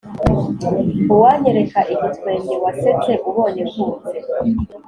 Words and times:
uwanyereka 1.13 1.79
igitwenge 1.93 2.55
wasetse 2.63 3.11
ubonye 3.29 3.61
mvutse 3.69 4.15